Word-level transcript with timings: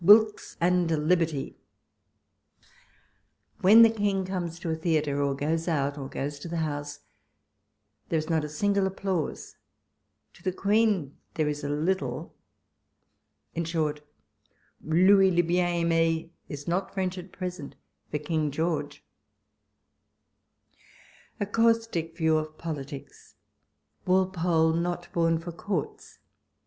Wilkes 0.03 0.57
and 0.59 0.89
Liberty 1.07 1.53
I"' 1.53 1.57
When 3.61 3.83
the 3.83 3.89
King 3.91 4.25
comes 4.25 4.57
to 4.57 4.71
a 4.71 4.75
theatre, 4.75 5.21
or 5.21 5.35
goes 5.35 5.67
out, 5.67 5.95
or 5.95 6.09
goes 6.09 6.39
to 6.39 6.47
the 6.47 6.57
House, 6.57 7.01
there 8.09 8.17
is 8.17 8.27
not 8.27 8.43
a 8.43 8.49
single 8.49 8.87
applause; 8.87 9.57
to 10.33 10.41
the 10.41 10.51
Queen 10.53 11.17
there 11.35 11.47
is 11.47 11.63
a 11.63 11.69
little: 11.69 12.33
in 13.53 13.63
short, 13.63 14.01
Louis 14.83 15.29
h 15.39 15.45
bien 15.47 15.87
aimc 15.89 16.31
is 16.49 16.67
not 16.67 16.91
French 16.91 17.19
at 17.19 17.31
present 17.31 17.75
for 18.09 18.17
King 18.17 18.49
George 18.49 19.05
A 21.39 21.45
CAUSTIC 21.45 22.17
VIEW 22.17 22.39
OF 22.39 22.57
POLITICS—WALPOLE 22.57 24.73
XOT 24.73 25.13
BORN 25.13 25.37
FOR 25.37 25.51
COURTS. 25.51 26.17